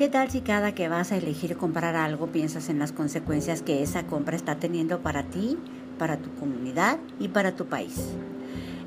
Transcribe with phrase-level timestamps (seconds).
[0.00, 3.82] ¿Qué tal si cada que vas a elegir comprar algo piensas en las consecuencias que
[3.82, 5.58] esa compra está teniendo para ti,
[5.98, 7.96] para tu comunidad y para tu país?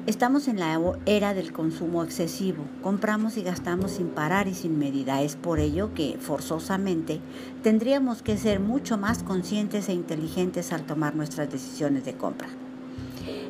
[0.08, 2.66] Estamos en la era del consumo excesivo.
[2.82, 5.22] Compramos y gastamos sin parar y sin medida.
[5.22, 7.20] Es por ello que, forzosamente,
[7.62, 12.50] tendríamos que ser mucho más conscientes e inteligentes al tomar nuestras decisiones de compra.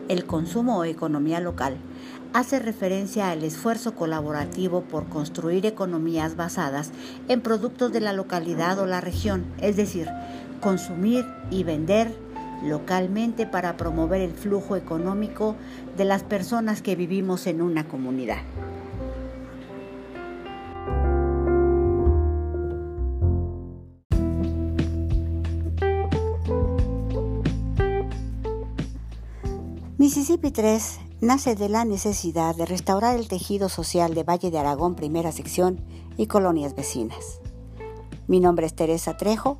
[0.09, 1.77] El consumo o economía local
[2.33, 6.91] hace referencia al esfuerzo colaborativo por construir economías basadas
[7.29, 10.09] en productos de la localidad o la región, es decir,
[10.59, 12.13] consumir y vender
[12.63, 15.55] localmente para promover el flujo económico
[15.97, 18.39] de las personas que vivimos en una comunidad.
[30.15, 34.93] Mississippi 3 nace de la necesidad de restaurar el tejido social de Valle de Aragón,
[34.93, 35.83] primera sección
[36.17, 37.39] y colonias vecinas.
[38.27, 39.57] Mi nombre es Teresa Trejo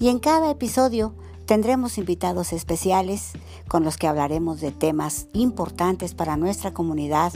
[0.00, 1.14] y en cada episodio
[1.46, 3.30] tendremos invitados especiales
[3.68, 7.32] con los que hablaremos de temas importantes para nuestra comunidad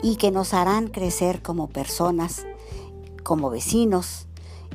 [0.00, 2.46] y que nos harán crecer como personas,
[3.24, 4.28] como vecinos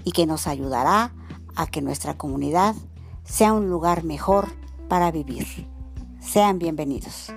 [0.03, 1.13] y que nos ayudará
[1.55, 2.75] a que nuestra comunidad
[3.23, 4.49] sea un lugar mejor
[4.89, 5.71] para vivir.
[6.21, 7.33] Sean bienvenidos.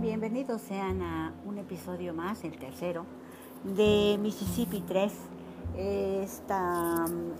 [0.00, 3.06] Bienvenidos sean a un episodio más, el tercero,
[3.64, 5.12] de Mississippi 3,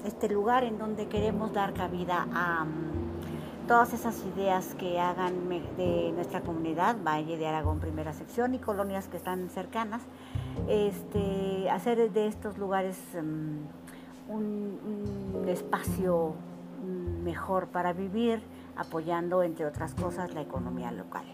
[0.04, 2.66] este lugar en donde queremos dar cabida a
[3.66, 9.08] todas esas ideas que hagan de nuestra comunidad, Valle de Aragón, primera sección, y colonias
[9.08, 10.02] que están cercanas,
[10.68, 16.34] este, hacer de estos lugares mm, un, espacio
[16.84, 18.42] mm, mejor para vivir,
[18.76, 21.24] apoyando, entre otras cosas, la economía local.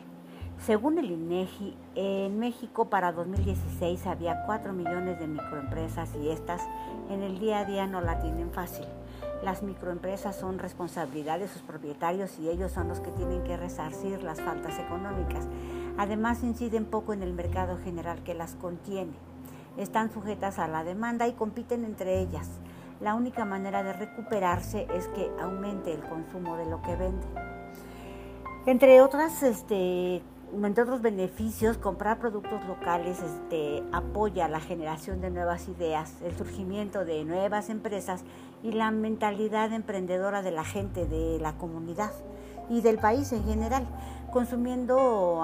[0.59, 6.63] Según el INEGI, en México para 2016 había 4 millones de microempresas y estas
[7.11, 8.87] en el día a día no la tienen fácil.
[9.43, 14.23] Las microempresas son responsabilidad de sus propietarios y ellos son los que tienen que resarcir
[14.23, 15.47] las faltas económicas.
[15.99, 19.13] Además, inciden poco en el mercado general que las contiene.
[19.77, 22.49] Están sujetas a la demanda y compiten entre ellas.
[23.01, 27.27] La única manera de recuperarse es que aumente el consumo de lo que vende.
[28.65, 35.69] Entre otras este, entre otros beneficios, comprar productos locales este, apoya la generación de nuevas
[35.69, 38.23] ideas, el surgimiento de nuevas empresas
[38.63, 42.13] y la mentalidad emprendedora de la gente, de la comunidad
[42.71, 43.87] y del país en general.
[44.33, 45.43] Consumiendo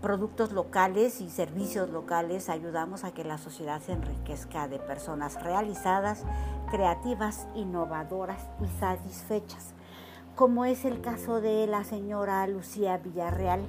[0.00, 6.24] productos locales y servicios locales ayudamos a que la sociedad se enriquezca de personas realizadas,
[6.70, 9.74] creativas, innovadoras y satisfechas
[10.36, 13.60] como es el caso de la señora Lucía Villarreal,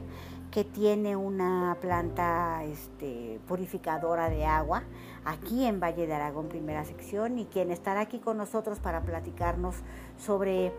[0.51, 4.83] que tiene una planta este, purificadora de agua
[5.25, 9.75] aquí en Valle de Aragón, primera sección, y quien estará aquí con nosotros para platicarnos
[10.17, 10.71] sobre,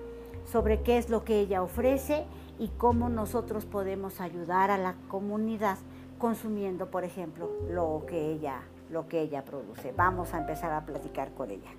[0.51, 2.25] sobre qué es lo que ella ofrece
[2.59, 5.79] y cómo nosotros podemos ayudar a la comunidad
[6.19, 9.93] consumiendo, por ejemplo, lo que ella, lo que ella produce.
[9.97, 11.71] Vamos a empezar a platicar con ella.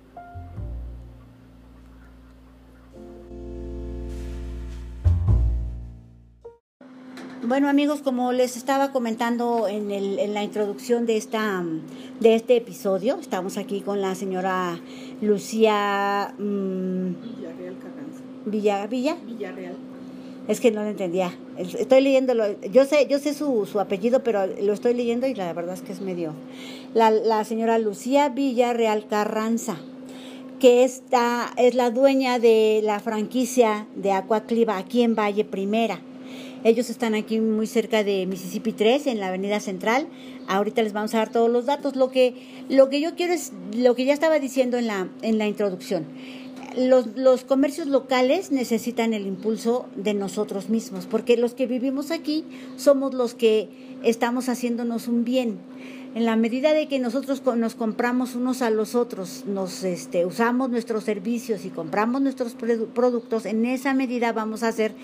[7.46, 11.62] Bueno amigos, como les estaba comentando en, el, en la introducción de, esta,
[12.18, 14.80] de este episodio, estamos aquí con la señora
[15.20, 18.20] Lucía mm, Villarreal Carranza.
[18.46, 19.16] Villa, Villa.
[19.24, 19.76] Villarreal.
[20.48, 21.38] Es que no lo entendía.
[21.56, 22.60] Estoy leyéndolo.
[22.72, 25.82] Yo sé, yo sé su, su apellido, pero lo estoy leyendo y la verdad es
[25.82, 26.32] que es medio.
[26.94, 29.76] La, la señora Lucía Villarreal Carranza,
[30.58, 36.00] que está, es la dueña de la franquicia de Acuacliva aquí en Valle Primera.
[36.66, 40.08] Ellos están aquí muy cerca de Mississippi 3, en la Avenida Central.
[40.48, 41.94] Ahorita les vamos a dar todos los datos.
[41.94, 42.34] Lo que,
[42.68, 46.06] lo que yo quiero es lo que ya estaba diciendo en la, en la introducción.
[46.76, 52.44] Los, los, comercios locales necesitan el impulso de nosotros mismos, porque los que vivimos aquí
[52.74, 53.68] somos los que
[54.02, 55.60] estamos haciéndonos un bien
[56.16, 60.70] en la medida de que nosotros nos compramos unos a los otros, nos este, usamos
[60.70, 64.94] nuestros servicios y compramos nuestros productos, en esa medida vamos a hacer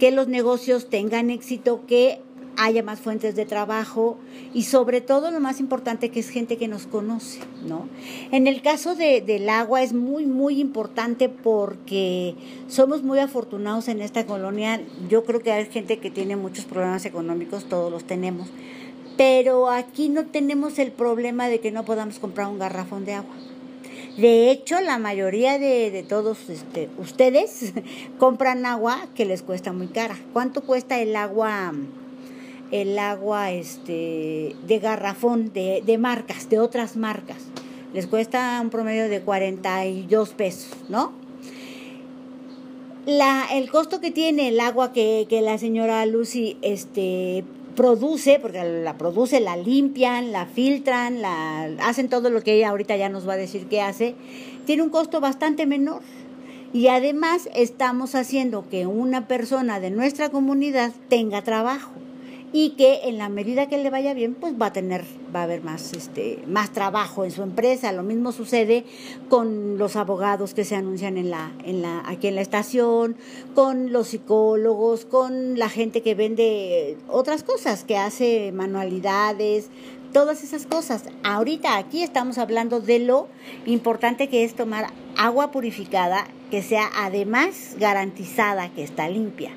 [0.00, 2.20] que los negocios tengan éxito, que
[2.56, 4.18] haya más fuentes de trabajo
[4.52, 7.86] y sobre todo lo más importante que es gente que nos conoce, ¿no?
[8.32, 12.34] En el caso de, del agua es muy, muy importante porque
[12.66, 14.80] somos muy afortunados en esta colonia.
[15.08, 18.48] Yo creo que hay gente que tiene muchos problemas económicos, todos los tenemos
[19.16, 23.34] pero aquí no tenemos el problema de que no podamos comprar un garrafón de agua.
[24.16, 27.72] De hecho, la mayoría de, de todos este, ustedes
[28.18, 30.16] compran agua que les cuesta muy cara.
[30.32, 31.72] ¿Cuánto cuesta el agua?
[32.70, 37.38] el agua este, de garrafón de, de, marcas, de otras marcas.
[37.92, 41.12] Les cuesta un promedio de 42 pesos, ¿no?
[43.06, 47.44] La, el costo que tiene el agua que, que la señora Lucy este,
[47.76, 52.96] produce, porque la produce, la limpian, la filtran, la hacen todo lo que ella ahorita
[52.96, 54.16] ya nos va a decir que hace,
[54.64, 56.00] tiene un costo bastante menor.
[56.72, 61.92] Y además estamos haciendo que una persona de nuestra comunidad tenga trabajo
[62.58, 65.04] y que en la medida que le vaya bien, pues va a tener,
[65.34, 67.92] va a haber más, este, más trabajo en su empresa.
[67.92, 68.86] Lo mismo sucede
[69.28, 73.14] con los abogados que se anuncian en la, en la, aquí en la estación,
[73.54, 79.68] con los psicólogos, con la gente que vende otras cosas, que hace manualidades,
[80.14, 81.04] todas esas cosas.
[81.24, 83.28] Ahorita aquí estamos hablando de lo
[83.66, 84.86] importante que es tomar
[85.18, 89.52] agua purificada, que sea además garantizada que está limpia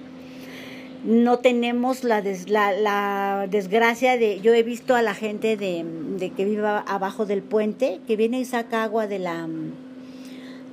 [1.03, 6.45] no tenemos la, la, la, desgracia de, yo he visto a la gente de, que
[6.45, 9.47] vive abajo del puente, que viene y saca agua de la,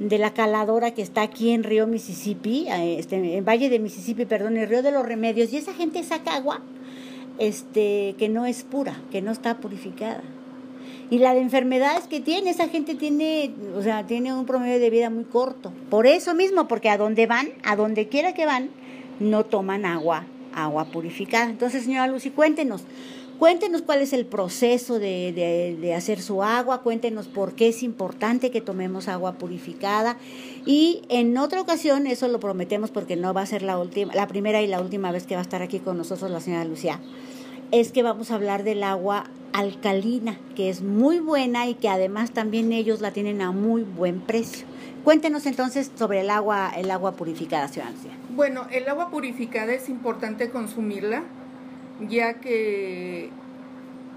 [0.00, 4.56] de la caladora que está aquí en Río Mississippi, este, en Valle de Mississippi, perdón,
[4.56, 6.60] el Río de los Remedios, y esa gente saca agua
[7.38, 10.22] este, que no es pura, que no está purificada.
[11.08, 14.90] Y la de enfermedades que tiene, esa gente tiene, o sea, tiene un promedio de
[14.90, 15.72] vida muy corto.
[15.88, 18.70] Por eso mismo, porque a donde van, a donde quiera que van,
[19.20, 20.24] no toman agua,
[20.54, 21.50] agua purificada.
[21.50, 22.84] Entonces, señora Lucy, cuéntenos,
[23.38, 28.50] cuéntenos cuál es el proceso de, de, hacer su agua, cuéntenos por qué es importante
[28.50, 30.16] que tomemos agua purificada.
[30.64, 34.26] Y en otra ocasión, eso lo prometemos porque no va a ser la, última, la
[34.26, 37.00] primera y la última vez que va a estar aquí con nosotros la señora Lucía,
[37.72, 42.30] es que vamos a hablar del agua alcalina, que es muy buena y que además
[42.30, 44.66] también ellos la tienen a muy buen precio.
[45.02, 48.18] Cuéntenos entonces sobre el agua, el agua purificada, Lucía.
[48.36, 51.22] Bueno, el agua purificada es importante consumirla,
[52.06, 53.30] ya que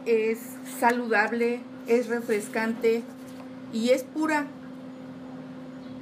[0.05, 0.39] es
[0.77, 3.01] saludable, es refrescante
[3.71, 4.47] y es pura.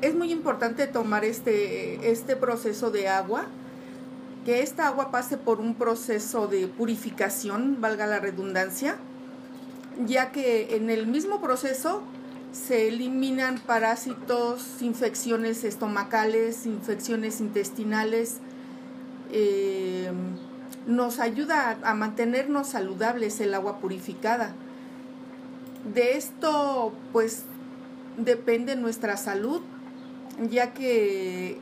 [0.01, 3.45] Es muy importante tomar este, este proceso de agua,
[4.45, 8.95] que esta agua pase por un proceso de purificación, valga la redundancia,
[10.07, 12.01] ya que en el mismo proceso
[12.65, 18.37] se eliminan parásitos, infecciones estomacales, infecciones intestinales.
[19.31, 20.11] Eh,
[20.87, 24.53] nos ayuda a, mantenernos saludables el agua purificada.
[25.93, 27.43] De esto, pues,
[28.17, 29.61] depende nuestra salud,
[30.49, 31.59] ya que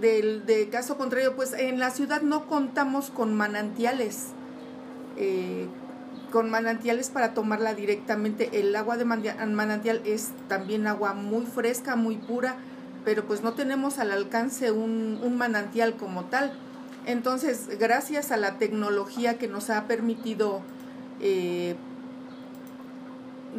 [0.00, 4.28] del de caso contrario, pues en la ciudad no contamos con manantiales.
[5.16, 5.66] Eh,
[6.30, 8.60] con manantiales para tomarla directamente.
[8.60, 12.56] El agua de manantial es también agua muy fresca, muy pura,
[13.04, 16.52] pero pues no tenemos al alcance un, un manantial como tal.
[17.06, 20.60] Entonces, gracias a la tecnología que nos ha permitido
[21.20, 21.74] eh,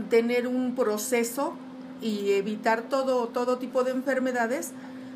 [0.10, 1.54] tener un proceso
[2.02, 4.72] y evitar todo, todo tipo de enfermedades,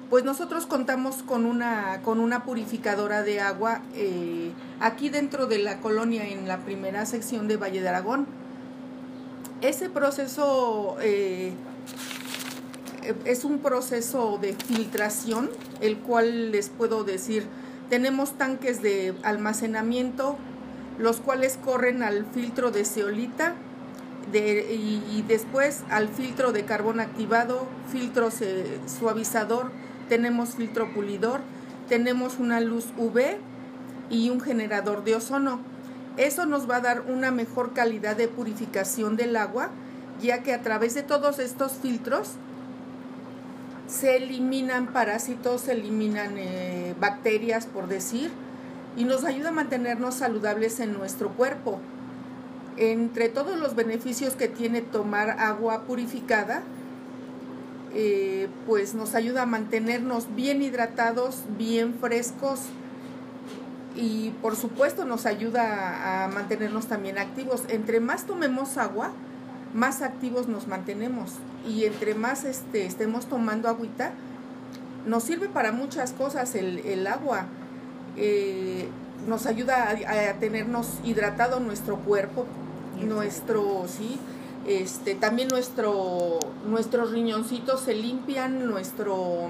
[0.09, 5.79] pues nosotros contamos con una, con una purificadora de agua eh, aquí dentro de la
[5.79, 8.27] colonia en la primera sección de Valle de Aragón.
[9.61, 11.53] Ese proceso eh,
[13.25, 15.49] es un proceso de filtración,
[15.81, 17.45] el cual les puedo decir,
[17.89, 20.37] tenemos tanques de almacenamiento,
[20.99, 23.55] los cuales corren al filtro de ceolita
[24.31, 28.29] y, después al filtro de carbón activado, filtro
[28.87, 29.71] suavizador,
[30.13, 31.41] tenemos filtro pulidor,
[31.89, 33.37] tenemos una luz UV
[34.11, 35.59] y un generador de ozono.
[36.17, 39.71] Eso nos va a dar una mejor calidad de purificación del agua,
[40.21, 42.33] ya que a través de todos estos filtros
[43.87, 48.29] se eliminan parásitos, se eliminan eh, bacterias, por decir,
[48.95, 51.79] y nos ayuda a mantenernos saludables en nuestro cuerpo.
[52.77, 56.61] Entre todos los beneficios que tiene tomar agua purificada,
[57.93, 62.59] eh, pues nos ayuda a mantenernos bien hidratados, bien frescos
[63.95, 67.63] y por supuesto nos ayuda a mantenernos también activos.
[67.69, 69.11] Entre más tomemos agua,
[69.75, 71.33] más activos nos mantenemos
[71.67, 74.11] y entre más este, estemos tomando agüita,
[75.05, 77.45] nos sirve para muchas cosas el, el agua.
[78.17, 78.87] Eh,
[79.27, 82.45] nos ayuda a, a, tenernos hidratado nuestro cuerpo,
[83.01, 84.19] nuestro, sí,
[84.65, 89.49] este, también nuestro, nuestros riñoncitos se limpian, nuestro,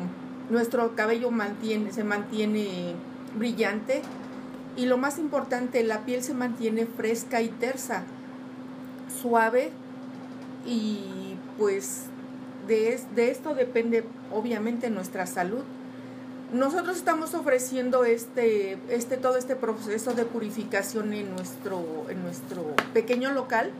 [0.49, 1.29] nuestro cabello
[1.91, 2.95] se mantiene
[3.35, 4.01] brillante.
[4.75, 8.03] Y lo más importante, la piel se mantiene fresca y tersa,
[9.21, 9.71] suave.
[10.65, 12.05] Y pues
[12.67, 15.63] de, de esto depende obviamente nuestra salud.
[16.53, 23.31] Nosotros estamos ofreciendo este, este, todo este proceso de purificación en nuestro, en nuestro pequeño
[23.31, 23.71] local,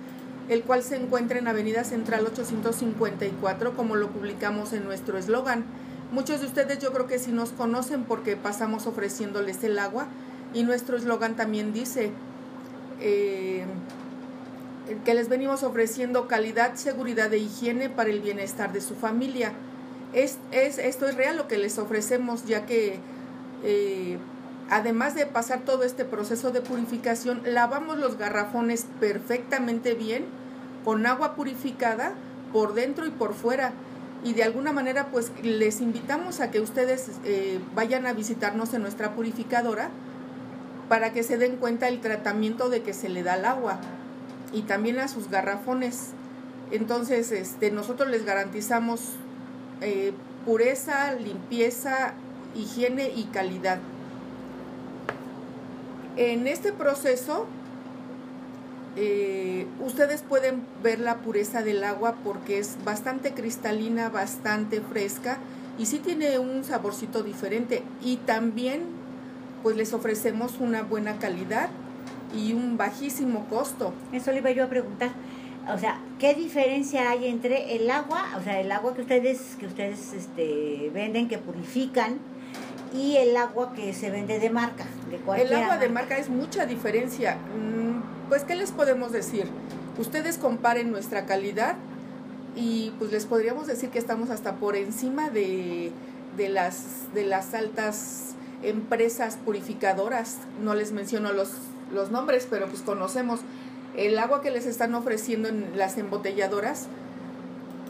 [0.50, 5.64] el cual se encuentra en Avenida Central 854, como lo publicamos en nuestro eslogan.
[6.12, 10.08] Muchos de ustedes yo creo que sí nos conocen porque pasamos ofreciéndoles el agua
[10.54, 12.12] y nuestro eslogan también dice
[13.02, 13.66] eh,
[15.06, 19.54] que les venimos ofreciendo calidad, seguridad e higiene para el bienestar de su familia.
[20.14, 23.00] Es, es, esto es real lo que les ofrecemos, ya que
[23.64, 24.18] eh,
[24.70, 30.26] además de pasar todo este proceso de purificación, lavamos los garrafones perfectamente bien
[30.84, 32.14] con agua purificada
[32.52, 33.74] por dentro y por fuera.
[34.24, 38.82] Y de alguna manera, pues les invitamos a que ustedes eh, vayan a visitarnos en
[38.82, 39.90] nuestra purificadora
[40.88, 43.80] para que se den cuenta el tratamiento de que se le da al agua
[44.54, 46.12] y también a sus garrafones.
[46.72, 49.14] Entonces, este, nosotros les garantizamos
[49.82, 50.14] eh,
[50.46, 52.14] pureza, limpieza,
[52.56, 53.80] higiene y calidad.
[56.16, 57.48] En este proceso,
[58.96, 65.40] eh, ustedes pueden ver la pureza del agua porque es bastante cristalina, bastante fresca
[65.80, 67.82] y sí tiene un saborcito diferente.
[68.04, 68.84] Y también,
[69.64, 71.70] pues les ofrecemos una buena calidad
[72.36, 73.94] y un bajísimo costo.
[74.12, 75.12] Eso le iba yo a preguntar.
[75.74, 79.66] O sea, ¿qué diferencia hay entre el agua, o sea, el agua que ustedes que
[79.66, 82.20] ustedes este, venden, que purifican,
[82.94, 84.86] y el agua que se vende de marca?
[85.10, 87.36] De el agua de marca es mucha diferencia.
[87.36, 89.46] Mm, pues, ¿qué les podemos decir?
[89.98, 91.76] Ustedes comparen nuestra calidad
[92.56, 95.92] y pues les podríamos decir que estamos hasta por encima de,
[96.38, 100.38] de, las, de las altas empresas purificadoras.
[100.62, 101.52] No les menciono los
[101.94, 103.42] los nombres, pero pues conocemos
[103.96, 106.88] el agua que les están ofreciendo en las embotelladoras.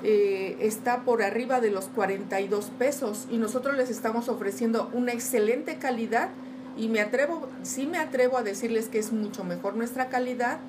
[0.06, 5.78] Eh, está por arriba de los 42 pesos y nosotros les estamos ofreciendo una excelente
[5.78, 6.28] calidad
[6.76, 10.60] y me atrevo, sí me atrevo a decirles que es mucho mejor nuestra calidad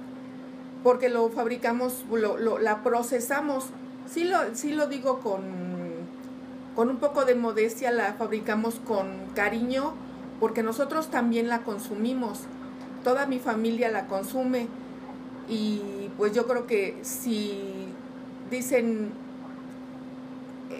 [0.85, 3.71] porque lo fabricamos, lo, la procesamos,
[4.09, 5.43] sí lo, sí lo digo con,
[6.77, 9.95] con un poco de modestia, la fabricamos con cariño
[10.39, 12.43] porque nosotros también la consumimos.
[13.03, 14.69] Toda mi familia la consume
[15.49, 17.89] y pues yo creo que si
[18.51, 19.24] dicen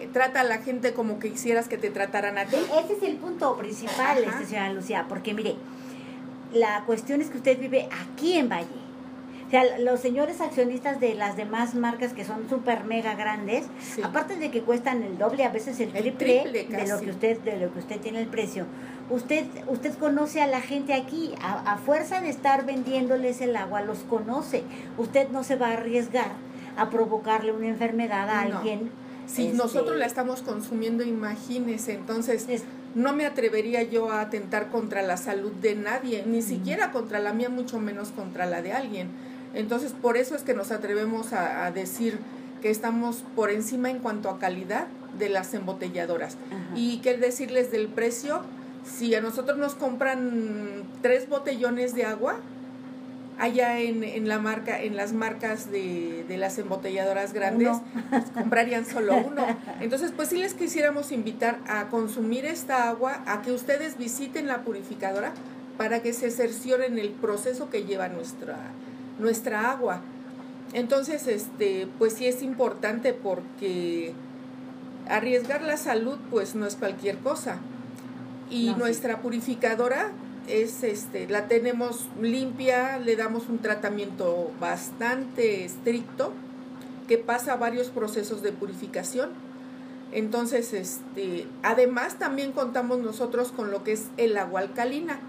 [0.03, 2.55] eh, trata a la gente como que quisieras que te trataran a ti.
[2.83, 5.55] Ese es el punto principal, este, señora Lucía, porque mire,
[6.53, 8.85] la cuestión es que usted vive aquí en Valle
[9.47, 13.65] o sea, los señores accionistas de las demás marcas que son súper mega grandes,
[14.03, 17.57] aparte de que cuestan el doble, a veces el triple, de lo que usted de
[17.59, 18.65] lo que usted tiene el precio.
[19.11, 23.99] Usted usted conoce a la gente aquí, a, fuerza de estar vendiéndoles el agua, los
[23.99, 24.63] conoce.
[24.97, 26.31] Usted no se va a arriesgar
[26.75, 28.89] a provocarle una enfermedad a alguien.
[29.27, 32.45] Si nosotros este, la estamos consumiendo, imagínese, entonces
[32.93, 37.33] no me atrevería yo a atentar contra la salud de nadie, ni siquiera contra la
[37.33, 39.09] mía, mucho menos contra la de alguien.
[39.53, 42.19] Entonces, por eso es que nos atrevemos a, decir
[42.61, 46.37] que estamos por encima en cuanto a calidad de las embotelladoras.
[46.75, 48.41] Y qué decirles del precio,
[48.85, 52.39] si a nosotros nos compran tres botellones de agua,
[53.37, 57.77] allá en, en la marca, en las marcas de, de las embotelladoras grandes,
[58.09, 59.45] pues, comprarían solo uno.
[59.81, 64.63] Entonces, pues sí les quisiéramos invitar a consumir esta agua, a que ustedes visiten la
[64.63, 65.33] purificadora
[65.77, 68.57] para que se cercioren el proceso que lleva nuestra,
[69.19, 70.01] nuestra agua.
[70.73, 74.13] Entonces, este, pues sí es importante porque
[75.09, 77.57] arriesgar la salud, pues no es cualquier cosa.
[78.49, 80.11] Y nuestra purificadora
[80.47, 86.33] es, este, la tenemos limpia, le damos un tratamiento bastante estricto
[87.07, 89.29] que pasa varios procesos de purificación.
[90.11, 95.19] Entonces, este, además también contamos nosotros con lo que es el agua alcalina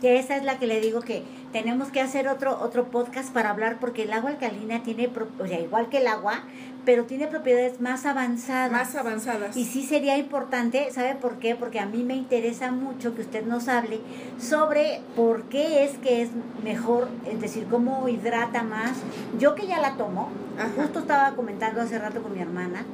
[0.00, 1.22] que esa es la que le digo que
[1.56, 5.08] tenemos que hacer otro otro podcast para hablar porque el agua alcalina tiene,
[5.38, 6.42] o sea, igual que el agua,
[6.84, 8.70] pero tiene propiedades más avanzadas.
[8.70, 9.56] Más avanzadas.
[9.56, 11.54] Y sí sería importante, ¿sabe por qué?
[11.54, 14.00] Porque a mí me interesa mucho que usted nos hable
[14.38, 16.28] sobre por qué es que es
[16.62, 18.98] mejor, es decir, cómo hidrata más.
[19.38, 20.28] Yo que ya la tomo,
[20.76, 22.84] justo estaba comentando hace rato con mi hermana,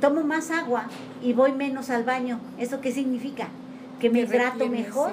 [0.00, 0.86] tomo más agua
[1.22, 2.40] y voy menos al baño.
[2.58, 3.50] ¿Eso qué significa?
[4.00, 5.12] Que me hidrato mejor,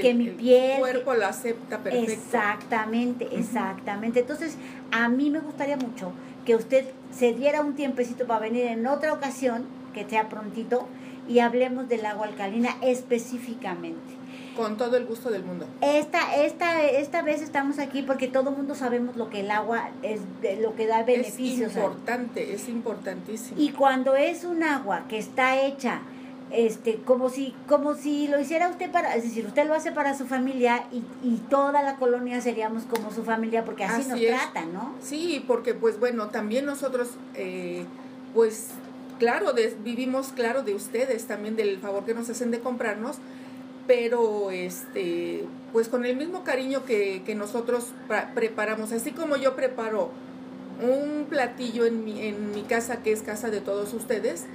[0.00, 0.72] que mi piel...
[0.72, 2.12] El cuerpo lo acepta perfecto.
[2.12, 4.20] Exactamente, exactamente.
[4.20, 4.56] Entonces,
[4.92, 6.12] a mí me gustaría mucho
[6.44, 10.86] que usted se diera un tiempecito para venir en otra ocasión, que sea prontito,
[11.28, 14.20] y hablemos del agua alcalina específicamente.
[14.56, 15.66] Con todo el gusto del mundo.
[15.80, 19.90] Esta, esta, esta vez estamos aquí porque todo el mundo sabemos lo que el agua
[20.02, 20.20] es,
[20.60, 21.70] lo que da beneficios.
[21.70, 23.60] Es importante, es importantísimo.
[23.60, 26.02] Y cuando es un agua que está hecha
[26.52, 30.16] este como si como si lo hiciera usted para es decir usted lo hace para
[30.16, 34.72] su familia y, y toda la colonia seríamos como su familia porque así, nos tratan
[34.72, 37.84] no sí porque pues bueno también nosotros eh,
[38.34, 38.68] pues
[39.18, 39.52] claro
[39.84, 43.18] vivimos claro de ustedes también del favor que nos hacen de comprarnos
[43.86, 47.92] pero este pues con el mismo cariño que, que nosotros
[48.34, 48.92] preparamos.
[48.92, 50.10] Así como yo preparo
[50.80, 54.46] un platillo en mi, en mi casa que es casa de todos ustedes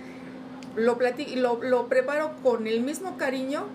[0.75, 0.97] lo,
[1.35, 3.65] lo, lo preparo con el mismo cariño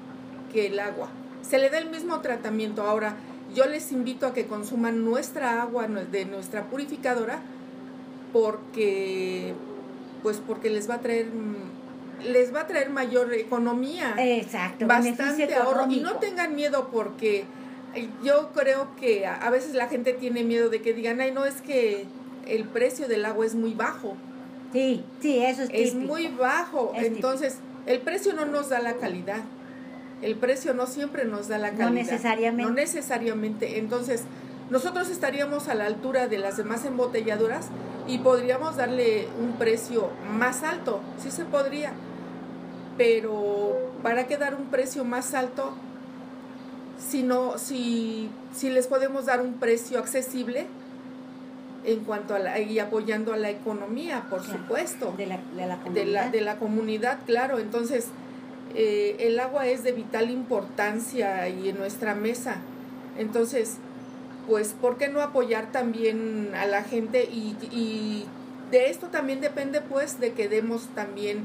[0.53, 1.09] que el agua
[1.43, 3.17] se le da el mismo tratamiento ahora
[3.55, 7.41] yo les invito a que consuman nuestra agua de nuestra purificadora
[8.33, 9.55] porque
[10.23, 11.27] pues porque les va a traer
[12.25, 14.15] les va a traer mayor economía.
[14.19, 14.87] Exacto.
[14.87, 15.91] Bastante ahorro.
[15.91, 17.45] Y no tengan miedo porque
[18.23, 21.63] yo creo que a, veces la gente tiene miedo de que digan, ay, no, es
[21.63, 22.07] que
[22.47, 24.17] el precio del agua es muy bajo.
[24.73, 26.93] Sí, sí, eso es Es muy bajo.
[26.95, 29.41] Entonces, el precio no nos da la calidad.
[30.23, 31.89] El precio no siempre nos da la calidad.
[31.89, 32.63] No necesariamente.
[32.63, 33.79] No necesariamente.
[33.79, 34.23] Entonces,
[34.71, 37.69] nosotros estaríamos a la altura de las demás embotelladoras
[38.07, 41.01] y podríamos darle un precio más alto.
[41.23, 41.93] Sí se podría
[43.01, 45.73] pero ¿para qué dar un precio más alto
[46.99, 50.67] si, no, si, si les podemos dar un precio accesible
[51.85, 55.77] en cuanto a la, y apoyando a la economía, por supuesto, de la, de la,
[55.79, 56.31] comunidad.
[56.31, 57.59] De la, comunidad, claro.
[57.59, 58.09] Entonces,
[58.75, 62.57] eh, el agua es de vital importancia y en nuestra mesa.
[63.19, 63.79] Entonces,
[64.49, 67.25] pues, ¿por qué no apoyar también a la gente?
[67.25, 68.27] Y, y
[68.71, 71.45] de esto también depende, pues, de que demos también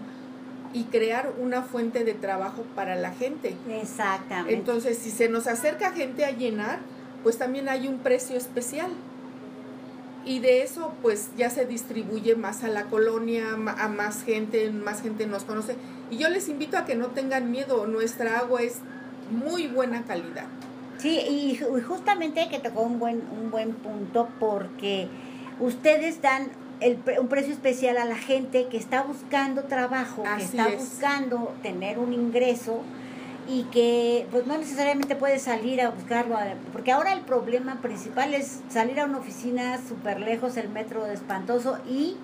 [0.73, 3.55] y crear una fuente de trabajo para la gente.
[3.69, 4.53] Exactamente.
[4.53, 6.79] Entonces, si se nos acerca gente a llenar,
[7.23, 8.91] pues también hay un precio especial.
[10.25, 15.01] Y de eso, pues ya se distribuye más a la colonia, a más gente, más
[15.01, 15.75] gente nos conoce.
[16.09, 18.79] Y yo les invito a que no tengan miedo, nuestra agua es
[19.29, 20.45] muy buena calidad.
[20.97, 25.07] Sí, y justamente que tocó un buen, un buen punto porque
[25.59, 30.67] ustedes dan el, un precio especial a la gente que está buscando trabajo, que está
[30.69, 32.81] buscando tener un ingreso
[33.47, 36.37] y que pues no necesariamente puede salir a buscarlo,
[36.71, 41.79] porque ahora el problema principal es salir a una oficina súper lejos, el metro espantoso
[41.87, 42.17] y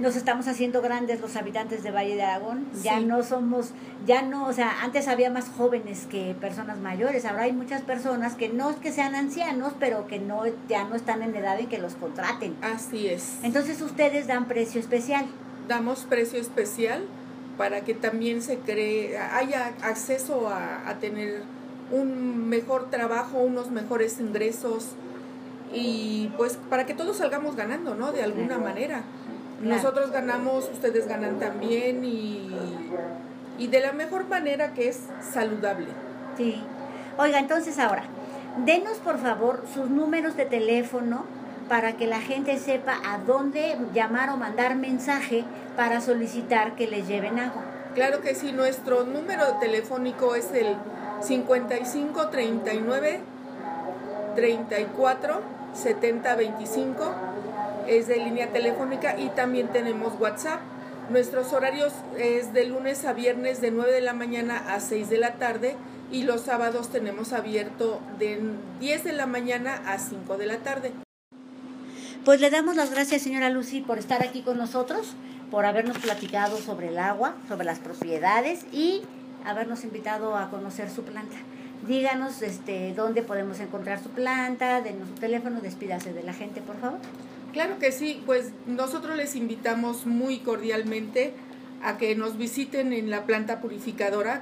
[0.00, 2.66] nos estamos haciendo grandes los habitantes de Valle de Aragón.
[2.82, 3.70] Ya no somos,
[4.06, 7.24] ya no, o sea, antes había más jóvenes que personas mayores.
[7.24, 10.96] Ahora hay muchas personas que no es que sean ancianos, pero que no ya no
[10.96, 12.56] están en edad en que los contraten.
[12.62, 13.38] Así es.
[13.42, 15.26] Entonces ustedes dan precio especial.
[15.68, 17.04] Damos precio especial
[17.56, 21.42] para que también se cree, haya acceso a, a tener
[21.90, 24.90] un mejor trabajo, unos mejores ingresos
[25.72, 28.12] y pues para que todos salgamos ganando, ¿no?
[28.12, 29.02] De alguna manera.
[29.62, 32.50] Nosotros ganamos, ustedes ganan también y,
[33.58, 35.00] y de la mejor manera que es
[35.32, 35.86] saludable.
[36.36, 36.62] Sí.
[37.16, 38.02] Oiga, entonces ahora,
[38.64, 41.24] denos por favor sus números de teléfono
[41.68, 45.44] para que la gente sepa a dónde llamar o mandar mensaje
[45.76, 47.62] para solicitar que les lleven agua.
[47.94, 50.76] Claro que sí, nuestro número telefónico es el
[51.22, 53.20] 5539
[54.34, 55.40] 34
[55.74, 57.14] 70 25
[57.86, 60.60] es de línea telefónica y también tenemos WhatsApp.
[61.10, 65.18] Nuestros horarios es de lunes a viernes de 9 de la mañana a 6 de
[65.18, 65.76] la tarde
[66.10, 68.40] y los sábados tenemos abierto de
[68.80, 70.92] 10 de la mañana a 5 de la tarde.
[72.24, 75.12] Pues le damos las gracias, señora Lucy, por estar aquí con nosotros,
[75.50, 79.02] por habernos platicado sobre el agua, sobre las propiedades y
[79.44, 81.36] habernos invitado a conocer su planta.
[81.86, 86.80] Díganos este, dónde podemos encontrar su planta, denos su teléfono, despídase de la gente, por
[86.80, 86.98] favor.
[87.52, 91.34] Claro que sí, pues nosotros les invitamos muy cordialmente
[91.82, 94.40] a que nos visiten en la planta purificadora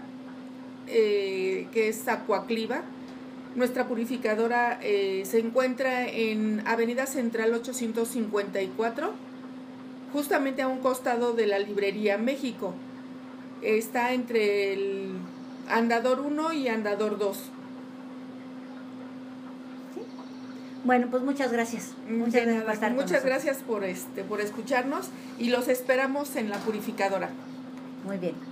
[0.86, 2.82] eh, que es Acuacliva.
[3.54, 9.10] Nuestra purificadora eh, se encuentra en Avenida Central 854,
[10.12, 12.74] justamente a un costado de la Librería México.
[13.60, 15.12] Está entre el
[15.68, 17.38] Andador 1 y Andador 2.
[20.84, 21.92] Bueno, pues muchas gracias.
[22.08, 27.30] Muchas gracias por Muchas gracias por este por escucharnos y los esperamos en la purificadora.
[28.04, 28.51] Muy bien.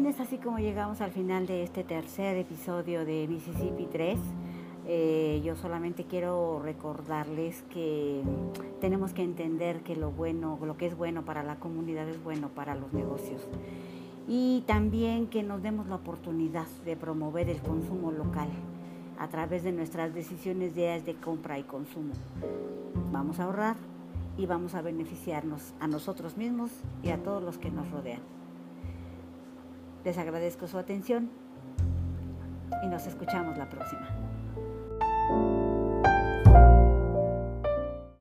[0.00, 4.18] Y vienes así como llegamos al final de este tercer episodio de Mississippi 3.
[4.86, 8.22] Eh, yo solamente quiero recordarles que
[8.80, 12.48] tenemos que entender que lo bueno, lo que es bueno para la comunidad es bueno
[12.48, 13.42] para los negocios.
[14.26, 18.48] Y también que nos demos la oportunidad de promover el consumo local
[19.18, 22.14] a través de nuestras decisiones diarias de compra y consumo.
[23.12, 23.76] Vamos a ahorrar
[24.38, 26.70] y vamos a beneficiarnos a nosotros mismos
[27.02, 28.39] y a todos los que nos rodean.
[30.04, 31.30] Les agradezco su atención
[32.82, 34.29] y nos escuchamos la próxima.